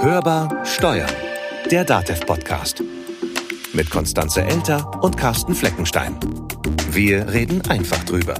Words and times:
Hörbar 0.00 0.64
Steuern, 0.66 1.10
der 1.70 1.84
DATEV-Podcast. 1.84 2.82
Mit 3.72 3.90
Konstanze 3.90 4.42
Elter 4.42 5.02
und 5.02 5.16
Carsten 5.16 5.54
Fleckenstein. 5.54 6.18
Wir 6.90 7.32
reden 7.32 7.62
einfach 7.68 8.04
drüber. 8.04 8.34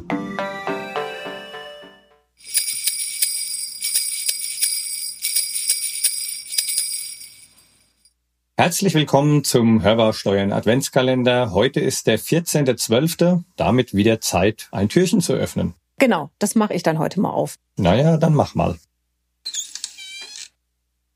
Herzlich 8.56 8.94
willkommen 8.94 9.44
zum 9.44 9.82
Hörbar 9.82 10.12
Steuern 10.12 10.52
Adventskalender. 10.52 11.52
Heute 11.52 11.80
ist 11.80 12.06
der 12.06 12.18
14.12., 12.18 13.42
damit 13.56 13.94
wieder 13.94 14.20
Zeit, 14.20 14.68
ein 14.70 14.88
Türchen 14.88 15.20
zu 15.20 15.32
öffnen. 15.32 15.74
Genau, 15.98 16.30
das 16.38 16.54
mache 16.54 16.74
ich 16.74 16.82
dann 16.82 16.98
heute 16.98 17.20
mal 17.20 17.30
auf. 17.30 17.56
Naja, 17.76 18.16
dann 18.16 18.34
mach 18.34 18.54
mal. 18.54 18.76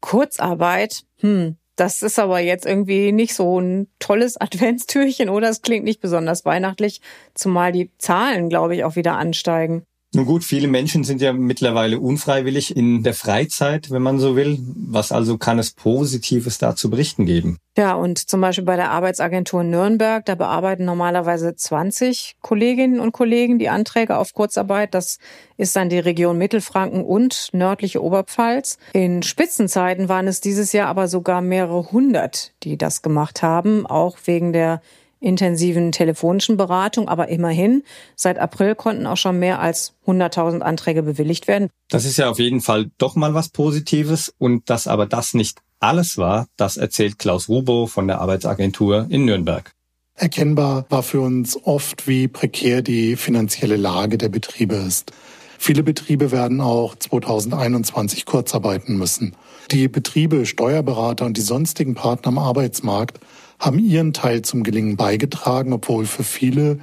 Kurzarbeit, 0.08 1.02
hm, 1.20 1.58
das 1.76 2.02
ist 2.02 2.18
aber 2.18 2.38
jetzt 2.38 2.64
irgendwie 2.64 3.12
nicht 3.12 3.34
so 3.34 3.60
ein 3.60 3.88
tolles 3.98 4.36
Adventstürchen 4.40 5.28
oder 5.28 5.50
es 5.50 5.60
klingt 5.60 5.84
nicht 5.84 6.00
besonders 6.00 6.46
weihnachtlich, 6.46 7.02
zumal 7.34 7.72
die 7.72 7.90
Zahlen, 7.98 8.48
glaube 8.48 8.74
ich, 8.74 8.84
auch 8.84 8.96
wieder 8.96 9.18
ansteigen. 9.18 9.84
Nun 10.14 10.24
gut, 10.24 10.42
viele 10.42 10.68
Menschen 10.68 11.04
sind 11.04 11.20
ja 11.20 11.34
mittlerweile 11.34 12.00
unfreiwillig 12.00 12.74
in 12.74 13.02
der 13.02 13.12
Freizeit, 13.12 13.90
wenn 13.90 14.00
man 14.00 14.18
so 14.18 14.36
will. 14.36 14.58
Was 14.74 15.12
also 15.12 15.36
kann 15.36 15.58
es 15.58 15.72
Positives 15.72 16.56
da 16.56 16.74
zu 16.74 16.88
berichten 16.88 17.26
geben? 17.26 17.58
Ja, 17.76 17.94
und 17.94 18.18
zum 18.18 18.40
Beispiel 18.40 18.64
bei 18.64 18.76
der 18.76 18.90
Arbeitsagentur 18.90 19.64
Nürnberg, 19.64 20.24
da 20.24 20.34
bearbeiten 20.34 20.86
normalerweise 20.86 21.54
20 21.54 22.36
Kolleginnen 22.40 23.00
und 23.00 23.12
Kollegen 23.12 23.58
die 23.58 23.68
Anträge 23.68 24.16
auf 24.16 24.32
Kurzarbeit. 24.32 24.94
Das 24.94 25.18
ist 25.58 25.76
dann 25.76 25.90
die 25.90 25.98
Region 25.98 26.38
Mittelfranken 26.38 27.04
und 27.04 27.50
nördliche 27.52 28.02
Oberpfalz. 28.02 28.78
In 28.94 29.22
Spitzenzeiten 29.22 30.08
waren 30.08 30.26
es 30.26 30.40
dieses 30.40 30.72
Jahr 30.72 30.88
aber 30.88 31.06
sogar 31.06 31.42
mehrere 31.42 31.92
hundert, 31.92 32.54
die 32.62 32.78
das 32.78 33.02
gemacht 33.02 33.42
haben, 33.42 33.86
auch 33.86 34.16
wegen 34.24 34.54
der 34.54 34.80
intensiven 35.20 35.92
telefonischen 35.92 36.56
Beratung, 36.56 37.08
aber 37.08 37.28
immerhin, 37.28 37.82
seit 38.16 38.38
April 38.38 38.74
konnten 38.74 39.06
auch 39.06 39.16
schon 39.16 39.38
mehr 39.38 39.60
als 39.60 39.94
100.000 40.06 40.60
Anträge 40.60 41.02
bewilligt 41.02 41.48
werden. 41.48 41.68
Das 41.88 42.04
ist 42.04 42.16
ja 42.18 42.30
auf 42.30 42.38
jeden 42.38 42.60
Fall 42.60 42.90
doch 42.98 43.16
mal 43.16 43.34
was 43.34 43.48
Positives 43.48 44.32
und 44.38 44.70
dass 44.70 44.86
aber 44.86 45.06
das 45.06 45.34
nicht 45.34 45.60
alles 45.80 46.18
war, 46.18 46.46
das 46.56 46.76
erzählt 46.76 47.18
Klaus 47.18 47.48
Rubo 47.48 47.86
von 47.86 48.08
der 48.08 48.20
Arbeitsagentur 48.20 49.06
in 49.10 49.24
Nürnberg. 49.24 49.70
Erkennbar 50.14 50.84
war 50.88 51.04
für 51.04 51.20
uns 51.20 51.56
oft, 51.62 52.08
wie 52.08 52.26
prekär 52.26 52.82
die 52.82 53.14
finanzielle 53.14 53.76
Lage 53.76 54.18
der 54.18 54.28
Betriebe 54.28 54.74
ist. 54.74 55.12
Viele 55.60 55.82
Betriebe 55.84 56.32
werden 56.32 56.60
auch 56.60 56.96
2021 56.96 58.24
kurzarbeiten 58.26 58.96
müssen. 58.96 59.34
Die 59.70 59.88
Betriebe, 59.88 60.46
Steuerberater 60.46 61.26
und 61.26 61.36
die 61.36 61.42
sonstigen 61.42 61.94
Partner 61.94 62.28
am 62.28 62.38
Arbeitsmarkt 62.38 63.20
haben 63.58 63.78
ihren 63.78 64.12
Teil 64.12 64.42
zum 64.42 64.62
Gelingen 64.62 64.96
beigetragen, 64.96 65.72
obwohl 65.72 66.06
für 66.06 66.24
viele, 66.24 66.78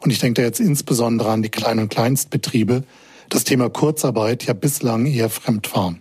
und 0.00 0.10
ich 0.10 0.18
denke 0.18 0.40
da 0.40 0.46
jetzt 0.46 0.60
insbesondere 0.60 1.30
an 1.30 1.42
die 1.42 1.48
Klein- 1.48 1.78
und 1.78 1.88
Kleinstbetriebe, 1.88 2.84
das 3.28 3.44
Thema 3.44 3.70
Kurzarbeit 3.70 4.44
ja 4.44 4.52
bislang 4.52 5.06
eher 5.06 5.30
fremd 5.30 5.74
war. 5.74 5.94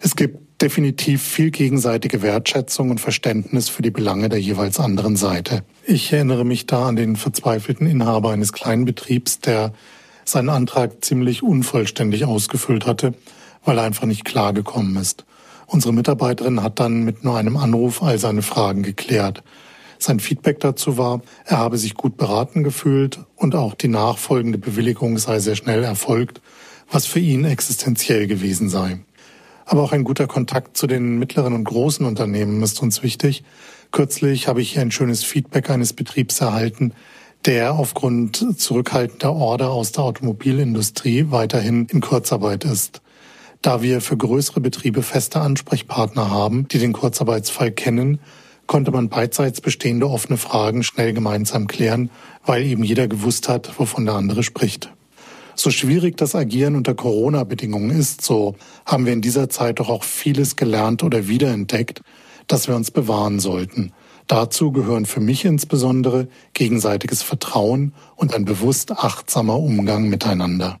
Es 0.00 0.16
gibt 0.16 0.62
definitiv 0.62 1.22
viel 1.22 1.50
gegenseitige 1.50 2.22
Wertschätzung 2.22 2.90
und 2.90 3.00
Verständnis 3.00 3.68
für 3.68 3.82
die 3.82 3.90
Belange 3.90 4.28
der 4.28 4.40
jeweils 4.40 4.80
anderen 4.80 5.16
Seite. 5.16 5.62
Ich 5.84 6.12
erinnere 6.12 6.44
mich 6.44 6.66
da 6.66 6.88
an 6.88 6.96
den 6.96 7.16
verzweifelten 7.16 7.86
Inhaber 7.86 8.30
eines 8.30 8.52
kleinen 8.52 8.84
Betriebs, 8.84 9.40
der 9.40 9.72
seinen 10.24 10.48
Antrag 10.48 11.04
ziemlich 11.04 11.42
unvollständig 11.42 12.24
ausgefüllt 12.24 12.86
hatte, 12.86 13.14
weil 13.64 13.78
er 13.78 13.84
einfach 13.84 14.06
nicht 14.06 14.24
klargekommen 14.24 14.96
ist. 14.96 15.24
Unsere 15.66 15.92
Mitarbeiterin 15.92 16.62
hat 16.62 16.80
dann 16.80 17.02
mit 17.02 17.24
nur 17.24 17.36
einem 17.36 17.56
Anruf 17.56 18.02
all 18.02 18.18
seine 18.18 18.42
Fragen 18.42 18.82
geklärt. 18.82 19.42
Sein 19.98 20.20
Feedback 20.20 20.60
dazu 20.60 20.98
war, 20.98 21.22
er 21.44 21.58
habe 21.58 21.78
sich 21.78 21.94
gut 21.94 22.16
beraten 22.16 22.64
gefühlt 22.64 23.20
und 23.36 23.54
auch 23.54 23.74
die 23.74 23.88
nachfolgende 23.88 24.58
Bewilligung 24.58 25.18
sei 25.18 25.38
sehr 25.38 25.56
schnell 25.56 25.84
erfolgt, 25.84 26.40
was 26.90 27.06
für 27.06 27.20
ihn 27.20 27.44
existenziell 27.44 28.26
gewesen 28.26 28.68
sei. 28.68 28.98
Aber 29.64 29.82
auch 29.82 29.92
ein 29.92 30.04
guter 30.04 30.28
Kontakt 30.28 30.76
zu 30.76 30.86
den 30.86 31.18
mittleren 31.18 31.52
und 31.52 31.64
großen 31.64 32.06
Unternehmen 32.06 32.62
ist 32.62 32.80
uns 32.80 33.02
wichtig. 33.02 33.42
Kürzlich 33.90 34.46
habe 34.46 34.60
ich 34.60 34.72
hier 34.72 34.82
ein 34.82 34.92
schönes 34.92 35.24
Feedback 35.24 35.70
eines 35.70 35.92
Betriebs 35.92 36.40
erhalten, 36.40 36.92
der 37.44 37.74
aufgrund 37.74 38.60
zurückhaltender 38.60 39.32
Order 39.32 39.70
aus 39.70 39.92
der 39.92 40.04
Automobilindustrie 40.04 41.26
weiterhin 41.30 41.86
in 41.86 42.00
Kurzarbeit 42.00 42.64
ist. 42.64 43.02
Da 43.62 43.82
wir 43.82 44.00
für 44.00 44.16
größere 44.16 44.60
Betriebe 44.60 45.02
feste 45.02 45.40
Ansprechpartner 45.40 46.30
haben, 46.30 46.68
die 46.68 46.78
den 46.78 46.92
Kurzarbeitsfall 46.92 47.72
kennen, 47.72 48.20
konnte 48.66 48.90
man 48.90 49.08
beidseits 49.08 49.60
bestehende 49.60 50.08
offene 50.08 50.36
Fragen 50.36 50.82
schnell 50.82 51.12
gemeinsam 51.12 51.66
klären, 51.66 52.10
weil 52.44 52.64
eben 52.64 52.84
jeder 52.84 53.08
gewusst 53.08 53.48
hat, 53.48 53.78
wovon 53.78 54.06
der 54.06 54.14
andere 54.14 54.42
spricht. 54.42 54.92
So 55.54 55.70
schwierig 55.70 56.16
das 56.18 56.34
Agieren 56.34 56.76
unter 56.76 56.94
Corona-Bedingungen 56.94 57.90
ist, 57.90 58.22
so 58.22 58.56
haben 58.84 59.06
wir 59.06 59.14
in 59.14 59.22
dieser 59.22 59.48
Zeit 59.48 59.80
doch 59.80 59.88
auch 59.88 60.04
vieles 60.04 60.56
gelernt 60.56 61.02
oder 61.02 61.28
wiederentdeckt, 61.28 62.02
das 62.46 62.68
wir 62.68 62.76
uns 62.76 62.90
bewahren 62.90 63.40
sollten. 63.40 63.92
Dazu 64.26 64.72
gehören 64.72 65.06
für 65.06 65.20
mich 65.20 65.44
insbesondere 65.44 66.28
gegenseitiges 66.52 67.22
Vertrauen 67.22 67.94
und 68.16 68.34
ein 68.34 68.44
bewusst 68.44 68.90
achtsamer 68.90 69.58
Umgang 69.58 70.08
miteinander. 70.08 70.78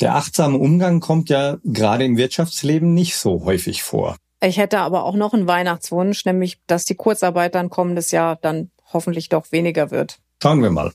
Der 0.00 0.14
achtsame 0.14 0.58
Umgang 0.58 1.00
kommt 1.00 1.28
ja 1.28 1.58
gerade 1.64 2.04
im 2.04 2.16
Wirtschaftsleben 2.16 2.92
nicht 2.92 3.16
so 3.16 3.44
häufig 3.44 3.82
vor. 3.82 4.16
Ich 4.44 4.58
hätte 4.58 4.80
aber 4.80 5.04
auch 5.04 5.14
noch 5.14 5.34
einen 5.34 5.46
Weihnachtswunsch, 5.46 6.24
nämlich, 6.24 6.58
dass 6.66 6.84
die 6.84 6.96
Kurzarbeit 6.96 7.54
dann 7.54 7.70
kommendes 7.70 8.10
Jahr 8.10 8.34
dann 8.34 8.72
hoffentlich 8.92 9.28
doch 9.28 9.52
weniger 9.52 9.92
wird. 9.92 10.18
Schauen 10.42 10.60
wir 10.62 10.70
mal. 10.70 10.90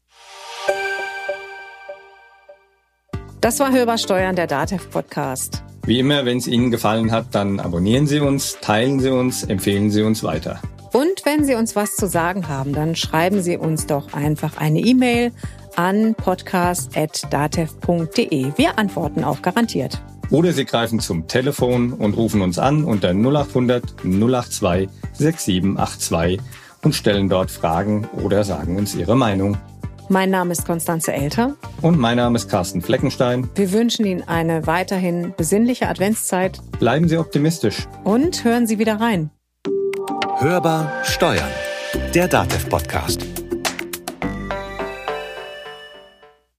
Das 3.40 3.62
war 3.62 3.72
Hörbar 3.72 3.98
Steuern, 3.98 4.36
der 4.36 4.48
DATEV 4.48 4.90
Podcast. 4.90 5.64
Wie 5.86 6.00
immer, 6.00 6.26
wenn 6.26 6.40
es 6.40 6.48
Ihnen 6.48 6.72
gefallen 6.72 7.14
hat, 7.14 7.28
dann 7.32 7.62
abonnieren 7.62 8.06
Sie 8.06 8.20
uns, 8.20 8.58
teilen 8.60 9.00
Sie 9.00 9.12
uns, 9.12 9.46
empfehlen 9.46 9.92
Sie 9.92 10.02
uns 10.02 10.24
weiter. 10.24 10.60
Und 10.92 11.24
wenn 11.24 11.46
Sie 11.46 11.56
uns 11.56 11.78
was 11.78 11.96
zu 11.96 12.08
sagen 12.08 12.50
haben, 12.50 12.74
dann 12.74 12.98
schreiben 12.98 13.42
Sie 13.42 13.56
uns 13.56 13.88
doch 13.88 14.12
einfach 14.12 14.58
eine 14.58 14.80
E-Mail 14.80 15.32
an 15.78 16.16
podcast.datev.de. 16.16 18.52
Wir 18.58 18.78
antworten 18.78 19.24
auch 19.24 19.42
garantiert. 19.42 20.02
Oder 20.30 20.52
Sie 20.54 20.66
greifen 20.66 21.00
zum 21.00 21.28
Telefon 21.28 21.94
und 21.94 22.16
rufen 22.18 22.42
uns 22.42 22.60
an 22.60 22.84
unter 22.84 23.10
0800 23.14 23.84
082 24.04 24.90
6782 25.14 26.40
und 26.84 26.94
stellen 26.94 27.30
dort 27.30 27.52
Fragen 27.52 28.08
oder 28.24 28.44
sagen 28.44 28.78
uns 28.78 28.96
Ihre 28.96 29.16
Meinung. 29.16 29.58
Mein 30.10 30.30
Name 30.30 30.54
ist 30.54 30.66
Konstanze 30.66 31.12
Elter. 31.12 31.56
Und 31.82 32.00
mein 32.00 32.16
Name 32.16 32.38
ist 32.38 32.50
Carsten 32.50 32.82
Fleckenstein. 32.82 33.50
Wir 33.56 33.72
wünschen 33.74 34.06
Ihnen 34.06 34.24
eine 34.26 34.66
weiterhin 34.66 35.34
besinnliche 35.36 35.90
Adventszeit. 35.90 36.60
Bleiben 36.80 37.10
Sie 37.10 37.18
optimistisch. 37.18 37.88
Und 38.06 38.44
hören 38.46 38.68
Sie 38.68 38.80
wieder 38.80 39.02
rein. 39.02 39.32
Hörbar 40.40 41.04
Steuern, 41.04 41.50
der 42.14 42.28
DATEV-Podcast. 42.28 43.37